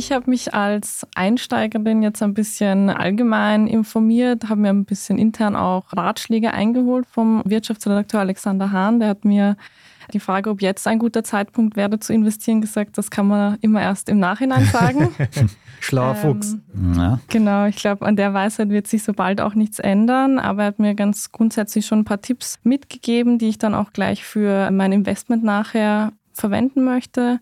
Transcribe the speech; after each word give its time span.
Ich 0.00 0.12
habe 0.12 0.30
mich 0.30 0.54
als 0.54 1.06
Einsteigerin 1.14 2.02
jetzt 2.02 2.22
ein 2.22 2.32
bisschen 2.32 2.88
allgemein 2.88 3.66
informiert, 3.66 4.48
habe 4.48 4.62
mir 4.62 4.70
ein 4.70 4.86
bisschen 4.86 5.18
intern 5.18 5.54
auch 5.54 5.92
Ratschläge 5.92 6.54
eingeholt 6.54 7.06
vom 7.06 7.42
Wirtschaftsredakteur 7.44 8.20
Alexander 8.20 8.72
Hahn. 8.72 8.98
Der 8.98 9.10
hat 9.10 9.26
mir 9.26 9.56
die 10.14 10.18
Frage, 10.18 10.48
ob 10.48 10.62
jetzt 10.62 10.86
ein 10.86 10.98
guter 10.98 11.22
Zeitpunkt 11.22 11.76
wäre 11.76 12.00
zu 12.00 12.12
investieren, 12.12 12.62
gesagt, 12.62 12.96
das 12.98 13.10
kann 13.10 13.28
man 13.28 13.58
immer 13.60 13.82
erst 13.82 14.08
im 14.08 14.18
Nachhinein 14.18 14.64
sagen. 14.64 15.14
Schlauer 15.80 16.16
ähm, 16.16 16.16
Fuchs. 16.16 16.56
Ja. 16.96 17.20
Genau, 17.28 17.66
ich 17.66 17.76
glaube, 17.76 18.06
an 18.06 18.16
der 18.16 18.32
Weisheit 18.32 18.70
wird 18.70 18.86
sich 18.86 19.02
so 19.02 19.12
bald 19.12 19.40
auch 19.40 19.54
nichts 19.54 19.78
ändern, 19.80 20.38
aber 20.38 20.62
er 20.62 20.68
hat 20.68 20.78
mir 20.78 20.94
ganz 20.94 21.30
grundsätzlich 21.30 21.84
schon 21.84 22.00
ein 22.00 22.04
paar 22.04 22.22
Tipps 22.22 22.58
mitgegeben, 22.62 23.38
die 23.38 23.50
ich 23.50 23.58
dann 23.58 23.74
auch 23.74 23.92
gleich 23.92 24.24
für 24.24 24.70
mein 24.70 24.92
Investment 24.92 25.44
nachher 25.44 26.12
verwenden 26.32 26.84
möchte 26.84 27.38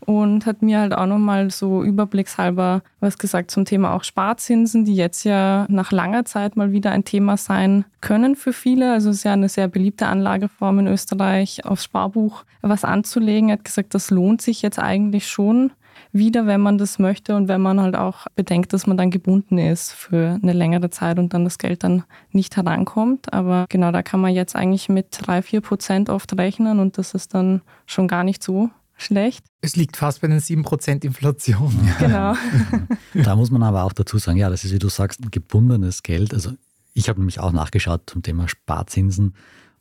und 0.00 0.46
hat 0.46 0.62
mir 0.62 0.80
halt 0.80 0.94
auch 0.94 1.06
nochmal 1.06 1.50
so 1.50 1.82
überblickshalber 1.82 2.82
was 3.00 3.18
gesagt 3.18 3.50
zum 3.50 3.64
Thema 3.64 3.94
auch 3.94 4.04
Sparzinsen, 4.04 4.84
die 4.84 4.94
jetzt 4.94 5.24
ja 5.24 5.66
nach 5.68 5.92
langer 5.92 6.24
Zeit 6.24 6.56
mal 6.56 6.72
wieder 6.72 6.92
ein 6.92 7.04
Thema 7.04 7.36
sein 7.36 7.84
können 8.00 8.36
für 8.36 8.52
viele. 8.52 8.92
Also 8.92 9.10
es 9.10 9.16
ist 9.18 9.24
ja 9.24 9.32
eine 9.32 9.48
sehr 9.48 9.68
beliebte 9.68 10.06
Anlageform 10.06 10.80
in 10.80 10.86
Österreich, 10.86 11.64
aufs 11.64 11.84
Sparbuch 11.84 12.44
was 12.62 12.84
anzulegen. 12.84 13.48
Er 13.48 13.54
hat 13.54 13.64
gesagt, 13.64 13.94
das 13.94 14.10
lohnt 14.10 14.42
sich 14.42 14.62
jetzt 14.62 14.78
eigentlich 14.78 15.28
schon 15.28 15.72
wieder, 16.12 16.46
wenn 16.46 16.60
man 16.60 16.78
das 16.78 16.98
möchte 16.98 17.36
und 17.36 17.48
wenn 17.48 17.60
man 17.60 17.80
halt 17.80 17.96
auch 17.96 18.26
bedenkt, 18.34 18.72
dass 18.72 18.86
man 18.86 18.96
dann 18.96 19.10
gebunden 19.10 19.58
ist 19.58 19.92
für 19.92 20.38
eine 20.42 20.52
längere 20.52 20.90
Zeit 20.90 21.18
und 21.18 21.34
dann 21.34 21.44
das 21.44 21.58
Geld 21.58 21.84
dann 21.84 22.04
nicht 22.30 22.56
herankommt. 22.56 23.32
Aber 23.32 23.66
genau 23.68 23.92
da 23.92 24.02
kann 24.02 24.20
man 24.20 24.32
jetzt 24.32 24.56
eigentlich 24.56 24.88
mit 24.88 25.06
drei, 25.10 25.42
vier 25.42 25.60
Prozent 25.60 26.08
oft 26.08 26.36
rechnen 26.38 26.80
und 26.80 26.98
das 26.98 27.14
ist 27.14 27.34
dann 27.34 27.62
schon 27.86 28.08
gar 28.08 28.24
nicht 28.24 28.42
so 28.42 28.70
schlecht. 28.96 29.44
Es 29.60 29.76
liegt 29.76 29.96
fast 29.96 30.20
bei 30.20 30.28
den 30.28 30.40
7% 30.40 31.04
Inflation. 31.04 31.74
Genau. 31.98 32.34
da 33.14 33.36
muss 33.36 33.50
man 33.50 33.62
aber 33.62 33.84
auch 33.84 33.92
dazu 33.92 34.18
sagen, 34.18 34.38
ja, 34.38 34.50
das 34.50 34.64
ist, 34.64 34.72
wie 34.72 34.78
du 34.78 34.88
sagst, 34.88 35.20
gebundenes 35.30 36.02
Geld. 36.02 36.32
Also 36.32 36.52
ich 36.94 37.08
habe 37.08 37.20
nämlich 37.20 37.40
auch 37.40 37.52
nachgeschaut 37.52 38.02
zum 38.06 38.22
Thema 38.22 38.48
Sparzinsen 38.48 39.34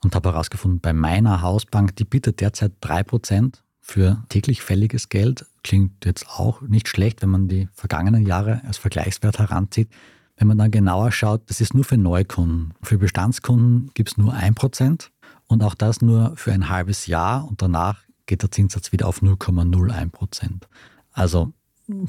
und 0.04 0.16
habe 0.16 0.30
herausgefunden, 0.32 0.82
bei 0.82 0.94
meiner 0.94 1.42
Hausbank, 1.42 1.96
die 1.96 2.06
bietet 2.06 2.42
derzeit 2.42 2.74
3% 2.82 3.56
für 3.82 4.24
täglich 4.30 4.62
fälliges 4.62 5.10
Geld. 5.10 5.46
Klingt 5.64 6.06
jetzt 6.06 6.28
auch 6.28 6.62
nicht 6.62 6.88
schlecht, 6.88 7.22
wenn 7.22 7.30
man 7.30 7.48
die 7.48 7.70
vergangenen 7.74 8.26
Jahre 8.26 8.62
als 8.66 8.78
Vergleichswert 8.78 9.40
heranzieht. 9.40 9.90
Wenn 10.38 10.48
man 10.48 10.58
dann 10.58 10.72
genauer 10.72 11.12
schaut, 11.12 11.50
das 11.50 11.62
ist 11.62 11.74
nur 11.74 11.86
für 11.86 11.98
Neukunden. 11.98 12.74
Für 12.82 12.98
Bestandskunden 12.98 13.92
gibt 13.94 14.10
es 14.10 14.18
nur 14.18 14.34
1% 14.34 15.10
und 15.48 15.64
auch 15.64 15.76
das 15.76 16.02
nur 16.02 16.36
für 16.36 16.52
ein 16.52 16.70
halbes 16.70 17.08
Jahr 17.08 17.48
und 17.48 17.62
danach 17.62 18.05
geht 18.26 18.42
der 18.42 18.52
Zinssatz 18.52 18.92
wieder 18.92 19.08
auf 19.08 19.22
0,01 19.22 20.12
Prozent. 20.12 20.68
Also 21.12 21.54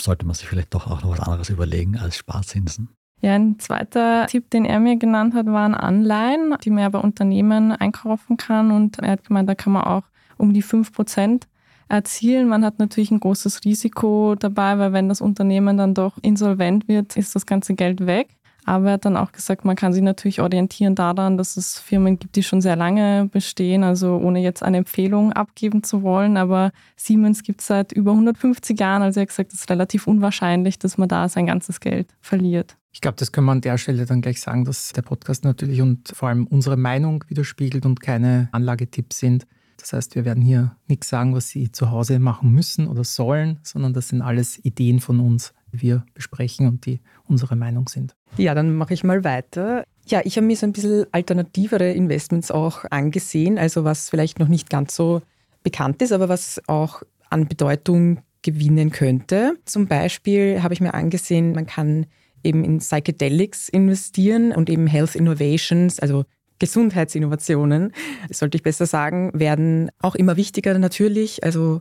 sollte 0.00 0.26
man 0.26 0.34
sich 0.34 0.48
vielleicht 0.48 0.74
doch 0.74 0.86
auch 0.86 1.02
noch 1.02 1.10
was 1.10 1.20
anderes 1.20 1.50
überlegen 1.50 1.98
als 1.98 2.16
Sparzinsen. 2.16 2.88
Ja, 3.20 3.34
ein 3.34 3.58
zweiter 3.58 4.26
Tipp, 4.26 4.50
den 4.50 4.64
er 4.64 4.78
mir 4.78 4.96
genannt 4.96 5.34
hat, 5.34 5.46
waren 5.46 5.74
Anleihen, 5.74 6.54
die 6.62 6.70
man 6.70 6.82
ja 6.82 6.88
bei 6.88 6.98
Unternehmen 6.98 7.72
einkaufen 7.72 8.36
kann. 8.36 8.70
Und 8.70 8.98
er 8.98 9.12
hat 9.12 9.24
gemeint, 9.24 9.48
da 9.48 9.54
kann 9.54 9.72
man 9.72 9.84
auch 9.84 10.04
um 10.36 10.52
die 10.52 10.62
5 10.62 10.92
Prozent 10.92 11.46
erzielen. 11.88 12.48
Man 12.48 12.64
hat 12.64 12.78
natürlich 12.78 13.10
ein 13.10 13.20
großes 13.20 13.64
Risiko 13.64 14.34
dabei, 14.34 14.78
weil 14.78 14.92
wenn 14.92 15.08
das 15.08 15.20
Unternehmen 15.20 15.76
dann 15.76 15.94
doch 15.94 16.18
insolvent 16.22 16.88
wird, 16.88 17.16
ist 17.16 17.34
das 17.34 17.46
ganze 17.46 17.74
Geld 17.74 18.06
weg. 18.06 18.28
Aber 18.66 18.88
er 18.88 18.92
hat 18.94 19.04
dann 19.04 19.16
auch 19.16 19.30
gesagt, 19.30 19.64
man 19.64 19.76
kann 19.76 19.92
sich 19.92 20.02
natürlich 20.02 20.40
orientieren 20.40 20.96
daran, 20.96 21.38
dass 21.38 21.56
es 21.56 21.78
Firmen 21.78 22.18
gibt, 22.18 22.34
die 22.34 22.42
schon 22.42 22.60
sehr 22.60 22.74
lange 22.74 23.28
bestehen, 23.32 23.84
also 23.84 24.16
ohne 24.16 24.40
jetzt 24.40 24.64
eine 24.64 24.78
Empfehlung 24.78 25.32
abgeben 25.32 25.84
zu 25.84 26.02
wollen. 26.02 26.36
Aber 26.36 26.72
Siemens 26.96 27.44
gibt 27.44 27.60
es 27.60 27.68
seit 27.68 27.92
über 27.92 28.10
150 28.10 28.78
Jahren. 28.78 29.02
Also 29.02 29.20
er 29.20 29.22
hat 29.22 29.28
gesagt, 29.28 29.52
es 29.52 29.60
ist 29.60 29.70
relativ 29.70 30.08
unwahrscheinlich, 30.08 30.80
dass 30.80 30.98
man 30.98 31.08
da 31.08 31.28
sein 31.28 31.46
ganzes 31.46 31.78
Geld 31.78 32.08
verliert. 32.20 32.76
Ich 32.90 33.00
glaube, 33.00 33.16
das 33.18 33.30
können 33.30 33.46
wir 33.46 33.52
an 33.52 33.60
der 33.60 33.78
Stelle 33.78 34.04
dann 34.04 34.20
gleich 34.20 34.40
sagen, 34.40 34.64
dass 34.64 34.92
der 34.92 35.02
Podcast 35.02 35.44
natürlich 35.44 35.80
und 35.80 36.08
vor 36.08 36.28
allem 36.28 36.46
unsere 36.48 36.76
Meinung 36.76 37.24
widerspiegelt 37.28 37.86
und 37.86 38.00
keine 38.00 38.48
Anlagetipps 38.50 39.18
sind. 39.18 39.46
Das 39.78 39.92
heißt, 39.92 40.16
wir 40.16 40.24
werden 40.24 40.42
hier 40.42 40.74
nichts 40.88 41.08
sagen, 41.08 41.34
was 41.34 41.48
Sie 41.48 41.70
zu 41.70 41.90
Hause 41.92 42.18
machen 42.18 42.50
müssen 42.50 42.88
oder 42.88 43.04
sollen, 43.04 43.60
sondern 43.62 43.92
das 43.92 44.08
sind 44.08 44.22
alles 44.22 44.58
Ideen 44.64 44.98
von 44.98 45.20
uns, 45.20 45.52
wir 45.80 46.04
besprechen 46.14 46.66
und 46.66 46.86
die 46.86 47.00
unsere 47.24 47.56
Meinung 47.56 47.88
sind. 47.88 48.14
Ja, 48.36 48.54
dann 48.54 48.74
mache 48.74 48.94
ich 48.94 49.04
mal 49.04 49.24
weiter. 49.24 49.84
Ja, 50.06 50.20
ich 50.24 50.36
habe 50.36 50.46
mir 50.46 50.56
so 50.56 50.66
ein 50.66 50.72
bisschen 50.72 51.06
alternativere 51.12 51.92
Investments 51.92 52.50
auch 52.50 52.84
angesehen, 52.90 53.58
also 53.58 53.84
was 53.84 54.10
vielleicht 54.10 54.38
noch 54.38 54.48
nicht 54.48 54.70
ganz 54.70 54.94
so 54.94 55.22
bekannt 55.62 56.00
ist, 56.02 56.12
aber 56.12 56.28
was 56.28 56.60
auch 56.68 57.02
an 57.28 57.48
Bedeutung 57.48 58.20
gewinnen 58.42 58.90
könnte. 58.90 59.54
Zum 59.64 59.88
Beispiel 59.88 60.62
habe 60.62 60.74
ich 60.74 60.80
mir 60.80 60.94
angesehen, 60.94 61.52
man 61.52 61.66
kann 61.66 62.06
eben 62.44 62.62
in 62.62 62.78
Psychedelics 62.78 63.68
investieren 63.68 64.52
und 64.52 64.70
eben 64.70 64.86
Health 64.86 65.16
Innovations, 65.16 65.98
also 65.98 66.24
Gesundheitsinnovationen, 66.58 67.92
sollte 68.30 68.56
ich 68.56 68.62
besser 68.62 68.86
sagen, 68.86 69.30
werden 69.34 69.90
auch 70.00 70.14
immer 70.14 70.36
wichtiger 70.36 70.78
natürlich. 70.78 71.44
Also 71.44 71.80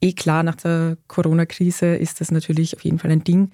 eh 0.00 0.12
klar, 0.12 0.42
nach 0.42 0.56
der 0.56 0.96
Corona-Krise 1.08 1.96
ist 1.96 2.20
das 2.20 2.30
natürlich 2.30 2.76
auf 2.76 2.84
jeden 2.84 2.98
Fall 2.98 3.10
ein 3.10 3.24
Ding. 3.24 3.50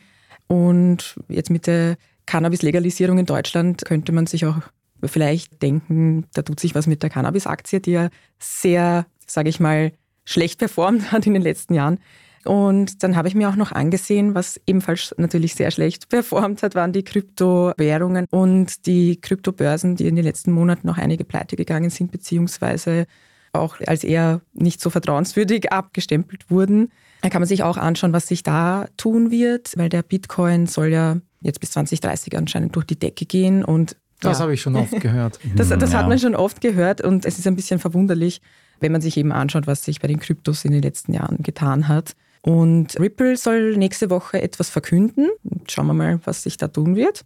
Und 0.46 1.16
jetzt 1.28 1.50
mit 1.50 1.66
der 1.66 1.96
Cannabis-Legalisierung 2.26 3.18
in 3.18 3.26
Deutschland 3.26 3.84
könnte 3.84 4.12
man 4.12 4.26
sich 4.26 4.44
auch 4.46 4.60
vielleicht 5.04 5.62
denken, 5.62 6.26
da 6.34 6.42
tut 6.42 6.60
sich 6.60 6.74
was 6.74 6.86
mit 6.86 7.02
der 7.02 7.10
Cannabis-Aktie, 7.10 7.80
die 7.80 7.92
ja 7.92 8.10
sehr, 8.38 9.06
sage 9.26 9.48
ich 9.48 9.60
mal, 9.60 9.92
schlecht 10.24 10.58
performt 10.58 11.12
hat 11.12 11.26
in 11.26 11.34
den 11.34 11.42
letzten 11.42 11.74
Jahren. 11.74 11.98
Und 12.44 13.02
dann 13.02 13.16
habe 13.16 13.28
ich 13.28 13.34
mir 13.34 13.50
auch 13.50 13.56
noch 13.56 13.72
angesehen, 13.72 14.34
was 14.34 14.58
ebenfalls 14.66 15.14
natürlich 15.18 15.54
sehr 15.54 15.70
schlecht 15.70 16.08
performt 16.08 16.62
hat, 16.62 16.74
waren 16.74 16.92
die 16.92 17.04
Kryptowährungen 17.04 18.26
und 18.30 18.86
die 18.86 19.20
Kryptobörsen, 19.20 19.96
die 19.96 20.06
in 20.06 20.16
den 20.16 20.24
letzten 20.24 20.52
Monaten 20.52 20.86
noch 20.86 20.96
einige 20.96 21.24
pleite 21.24 21.56
gegangen 21.56 21.90
sind, 21.90 22.10
beziehungsweise 22.10 23.06
auch 23.52 23.76
als 23.86 24.04
eher 24.04 24.40
nicht 24.52 24.80
so 24.80 24.90
vertrauenswürdig 24.90 25.72
abgestempelt 25.72 26.50
wurden. 26.50 26.90
Da 27.22 27.28
kann 27.28 27.40
man 27.40 27.48
sich 27.48 27.62
auch 27.62 27.76
anschauen, 27.76 28.12
was 28.12 28.28
sich 28.28 28.42
da 28.42 28.86
tun 28.96 29.30
wird, 29.30 29.76
weil 29.76 29.88
der 29.88 30.02
Bitcoin 30.02 30.66
soll 30.66 30.88
ja 30.88 31.16
jetzt 31.40 31.60
bis 31.60 31.72
2030 31.72 32.36
anscheinend 32.36 32.76
durch 32.76 32.86
die 32.86 32.98
Decke 32.98 33.26
gehen. 33.26 33.64
Und 33.64 33.96
das 34.20 34.38
ja. 34.38 34.44
habe 34.44 34.54
ich 34.54 34.60
schon 34.60 34.76
oft 34.76 34.92
gehört. 35.00 35.38
das, 35.56 35.68
das 35.68 35.92
ja. 35.92 35.98
hat 35.98 36.08
man 36.08 36.18
schon 36.18 36.34
oft 36.34 36.60
gehört 36.60 37.00
und 37.00 37.24
es 37.24 37.38
ist 37.38 37.46
ein 37.46 37.56
bisschen 37.56 37.78
verwunderlich, 37.78 38.40
wenn 38.80 38.92
man 38.92 39.00
sich 39.00 39.16
eben 39.16 39.32
anschaut, 39.32 39.66
was 39.66 39.84
sich 39.84 40.00
bei 40.00 40.08
den 40.08 40.20
Kryptos 40.20 40.64
in 40.64 40.72
den 40.72 40.82
letzten 40.82 41.12
Jahren 41.12 41.38
getan 41.42 41.88
hat. 41.88 42.14
Und 42.42 42.98
Ripple 42.98 43.36
soll 43.36 43.76
nächste 43.76 44.08
Woche 44.08 44.40
etwas 44.40 44.70
verkünden. 44.70 45.28
Schauen 45.68 45.86
wir 45.86 45.94
mal, 45.94 46.20
was 46.24 46.42
sich 46.42 46.56
da 46.56 46.68
tun 46.68 46.96
wird. 46.96 47.24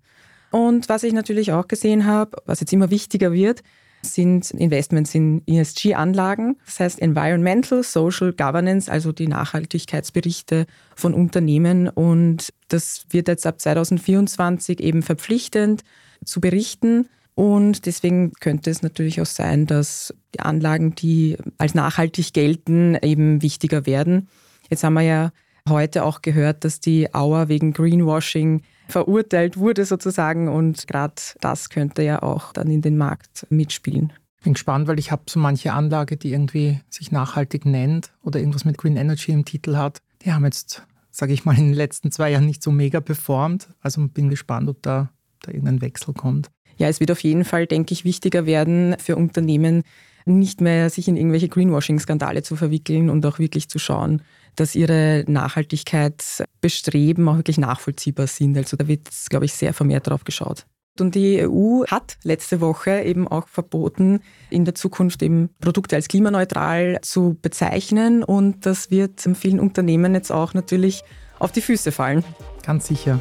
Und 0.51 0.89
was 0.89 1.03
ich 1.03 1.13
natürlich 1.13 1.53
auch 1.53 1.69
gesehen 1.69 2.07
habe, 2.07 2.37
was 2.47 2.61
jetzt 2.61 2.73
immer 2.73 2.91
wichtiger 2.91 3.33
wird, 3.33 3.63
sind 4.05 4.51
Investments 4.53 5.15
in 5.15 5.43
ESG-Anlagen, 5.47 6.57
das 6.65 6.81
heißt 6.81 7.01
Environmental, 7.01 7.83
Social 7.83 8.33
Governance, 8.33 8.91
also 8.91 9.13
die 9.13 9.27
Nachhaltigkeitsberichte 9.27 10.67
von 10.95 11.15
Unternehmen. 11.15 11.89
Und 11.89 12.53
das 12.69 13.07
wird 13.11 13.29
jetzt 13.29 13.47
ab 13.47 13.61
2024 13.61 14.81
eben 14.81 15.03
verpflichtend 15.03 15.83
zu 16.25 16.41
berichten. 16.41 17.09
Und 17.35 17.87
deswegen 17.87 18.33
könnte 18.35 18.71
es 18.71 18.83
natürlich 18.83 19.21
auch 19.21 19.27
sein, 19.27 19.67
dass 19.67 20.15
die 20.35 20.41
Anlagen, 20.41 20.95
die 20.95 21.37
als 21.59 21.75
nachhaltig 21.75 22.33
gelten, 22.33 22.97
eben 23.03 23.43
wichtiger 23.43 23.87
werden. 23.87 24.29
Jetzt 24.71 24.85
haben 24.85 24.95
wir 24.95 25.03
ja 25.03 25.33
heute 25.69 26.05
auch 26.05 26.23
gehört, 26.23 26.65
dass 26.65 26.79
die 26.79 27.13
Auer 27.15 27.49
wegen 27.49 27.73
Greenwashing 27.73 28.63
verurteilt 28.89 29.57
wurde 29.57 29.85
sozusagen 29.85 30.49
und 30.49 30.87
gerade 30.87 31.15
das 31.41 31.71
könnte 31.71 32.03
ja 32.03 32.23
auch 32.23 32.53
dann 32.53 32.71
in 32.71 32.83
den 32.83 32.97
Markt 32.97 33.47
mitspielen. 33.51 34.13
Ich 34.39 34.45
bin 34.45 34.55
gespannt, 34.55 34.89
weil 34.89 34.99
ich 34.99 35.11
habe 35.11 35.23
so 35.27 35.41
manche 35.41 35.73
Anlage, 35.73 36.17
die 36.17 36.33
irgendwie 36.33 36.81
sich 36.91 37.11
nachhaltig 37.11 37.65
nennt 37.65 38.13
oder 38.23 38.41
irgendwas 38.41 38.67
mit 38.67 38.77
Green 38.77 38.97
Energy 38.97 39.33
im 39.33 39.47
Titel 39.47 39.77
hat. 39.77 40.03
Die 40.23 40.33
haben 40.33 40.45
jetzt, 40.45 40.87
sage 41.11 41.33
ich 41.33 41.45
mal, 41.47 41.57
in 41.57 41.69
den 41.69 41.75
letzten 41.75 42.11
zwei 42.11 42.31
Jahren 42.31 42.45
nicht 42.45 42.63
so 42.63 42.71
mega 42.71 43.01
performt. 43.01 43.69
Also 43.81 44.07
bin 44.07 44.29
gespannt, 44.29 44.69
ob 44.69 44.83
da, 44.83 45.11
da 45.41 45.51
irgendein 45.51 45.81
Wechsel 45.81 46.13
kommt. 46.13 46.51
Ja, 46.77 46.89
es 46.89 47.01
wird 47.01 47.11
auf 47.11 47.21
jeden 47.21 47.45
Fall, 47.45 47.67
denke 47.67 47.95
ich, 47.95 48.05
wichtiger 48.05 48.47
werden 48.47 48.97
für 48.99 49.17
Unternehmen, 49.17 49.83
nicht 50.27 50.61
mehr 50.61 50.91
sich 50.91 51.09
in 51.09 51.17
irgendwelche 51.17 51.49
Greenwashing-Skandale 51.49 52.43
zu 52.43 52.57
verwickeln 52.57 53.11
und 53.11 53.25
auch 53.27 53.39
wirklich 53.39 53.69
zu 53.69 53.79
schauen, 53.79 54.23
dass 54.57 54.75
ihre 54.75 55.25
Nachhaltigkeitsbestreben 55.27 57.29
auch 57.29 57.37
wirklich 57.37 57.59
nachvollziehbar 57.59 58.27
sind. 58.27 58.57
Also 58.57 58.77
da 58.77 58.89
wird, 58.89 59.09
glaube 59.29 59.45
ich, 59.45 59.53
sehr 59.53 59.73
vermehrt 59.73 60.09
drauf 60.09 60.25
geschaut. 60.25 60.67
Und 61.01 61.17
die 61.17 61.45
EU 61.45 61.85
hat 61.87 62.19
letzte 62.23 62.61
Woche 62.61 63.03
eben 63.03 63.27
auch 63.27 63.49
verboten, 63.49 64.21
in 64.51 64.65
der 64.65 64.77
Zukunft 64.77 65.25
eben 65.25 65.51
Produkte 65.61 65.97
als 65.97 66.07
klimaneutral 66.07 67.01
zu 67.03 67.37
bezeichnen. 67.43 68.23
Und 68.23 68.65
das 68.65 68.93
wird 68.93 69.29
vielen 69.35 69.59
Unternehmen 69.59 70.15
jetzt 70.15 70.31
auch 70.31 70.55
natürlich 70.55 71.03
auf 71.41 71.51
die 71.51 71.63
Füße 71.63 71.91
fallen. 71.91 72.23
Ganz 72.65 72.87
sicher. 72.87 73.21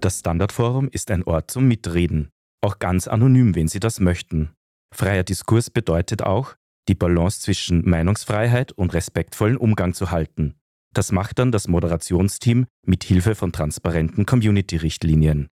Das 0.00 0.20
Standardforum 0.20 0.88
ist 0.92 1.10
ein 1.10 1.24
Ort 1.24 1.50
zum 1.50 1.68
Mitreden, 1.68 2.28
auch 2.60 2.78
ganz 2.78 3.08
anonym, 3.08 3.54
wenn 3.54 3.68
Sie 3.68 3.80
das 3.80 3.98
möchten. 3.98 4.50
Freier 4.94 5.24
Diskurs 5.24 5.70
bedeutet 5.70 6.22
auch, 6.22 6.54
die 6.88 6.94
Balance 6.94 7.40
zwischen 7.40 7.88
Meinungsfreiheit 7.88 8.72
und 8.72 8.94
respektvollen 8.94 9.56
Umgang 9.56 9.94
zu 9.94 10.10
halten. 10.10 10.54
Das 10.94 11.12
macht 11.12 11.38
dann 11.38 11.52
das 11.52 11.68
Moderationsteam 11.68 12.66
mit 12.84 13.04
Hilfe 13.04 13.34
von 13.34 13.52
transparenten 13.52 14.26
Community-Richtlinien. 14.26 15.48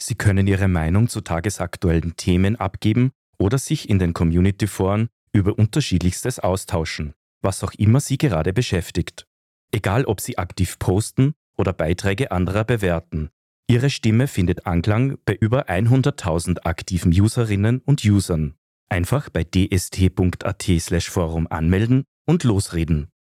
Sie 0.00 0.14
können 0.14 0.46
Ihre 0.46 0.68
Meinung 0.68 1.08
zu 1.08 1.20
tagesaktuellen 1.20 2.16
Themen 2.16 2.56
abgeben 2.56 3.10
oder 3.38 3.58
sich 3.58 3.88
in 3.88 3.98
den 3.98 4.14
Community-Foren 4.14 5.08
über 5.32 5.58
unterschiedlichstes 5.58 6.38
austauschen, 6.38 7.14
was 7.42 7.62
auch 7.62 7.74
immer 7.74 8.00
Sie 8.00 8.16
gerade 8.16 8.52
beschäftigt. 8.52 9.26
Egal 9.70 10.04
ob 10.06 10.20
Sie 10.20 10.38
aktiv 10.38 10.78
posten 10.78 11.34
oder 11.56 11.72
Beiträge 11.72 12.30
anderer 12.30 12.64
bewerten. 12.64 13.30
Ihre 13.68 13.90
Stimme 13.90 14.28
findet 14.28 14.64
Anklang 14.66 15.18
bei 15.26 15.34
über 15.34 15.68
100.000 15.68 16.60
aktiven 16.64 17.12
Userinnen 17.12 17.80
und 17.84 18.02
Usern. 18.02 18.54
Einfach 18.90 19.30
bei 19.30 19.44
dst.at/forum 19.44 21.46
anmelden 21.50 22.04
und 22.26 22.44
losreden. 22.44 23.08